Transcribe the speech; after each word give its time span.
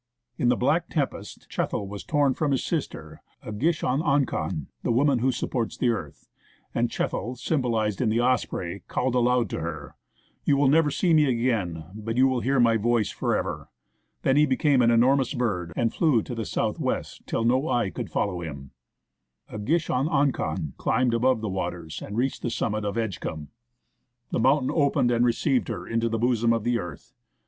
In 0.39 0.49
the 0.49 0.55
black 0.57 0.89
tempest, 0.89 1.47
Chethl 1.47 1.87
was 1.87 2.03
torn 2.03 2.33
from 2.33 2.49
his 2.49 2.63
sister, 2.65 3.21
Ah 3.45 3.51
gish 3.51 3.83
ahn 3.83 4.01
akhon 4.01 4.65
(the 4.81 4.91
woman 4.91 5.19
who 5.19 5.31
supports 5.31 5.77
the 5.77 5.89
earth), 5.89 6.27
and 6.73 6.89
Chethl 6.89 7.37
(symbolized 7.37 8.01
in 8.01 8.09
the 8.09 8.19
osprey) 8.19 8.81
called 8.87 9.13
aloud 9.13 9.47
to 9.51 9.59
her:' 9.59 9.93
You 10.43 10.57
will 10.57 10.69
never 10.69 10.89
see 10.89 11.13
me 11.13 11.25
again, 11.25 11.85
but 11.93 12.17
you 12.17 12.27
will 12.27 12.39
hear 12.39 12.59
my 12.59 12.77
voice 12.77 13.11
for 13.11 13.37
ever!' 13.37 13.69
Then 14.23 14.37
he 14.37 14.47
became 14.47 14.81
an 14.81 14.89
enormous 14.89 15.35
bird, 15.35 15.71
and 15.75 15.93
flew 15.93 16.23
to 16.23 16.45
south 16.45 16.79
west 16.79 17.21
till 17.27 17.43
no 17.43 17.69
eye 17.69 17.91
could 17.91 18.09
follow 18.09 18.41
him." 18.41 18.71
Ah 19.53 19.57
gish 19.57 19.91
ahn 19.91 20.07
akhon 20.07 20.75
climbed 20.77 21.13
above 21.13 21.41
the 21.41 21.47
waters 21.47 22.01
and 22.01 22.17
reached 22.17 22.41
the 22.41 22.49
summit 22.49 22.85
of 22.85 22.97
Edgecumbe. 22.97 23.49
The 24.31 24.39
mountain 24.39 24.71
opened 24.73 25.11
and 25.11 25.23
received 25.23 25.67
her 25.67 25.85
into 25.85 26.09
the 26.09 26.17
bosom 26.17 26.53
of 26.53 26.63
the 26.63 26.79
earth. 26.79 27.13